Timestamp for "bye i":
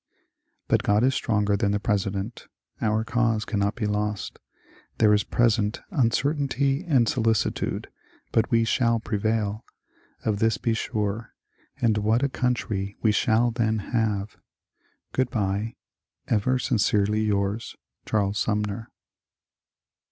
15.29-16.33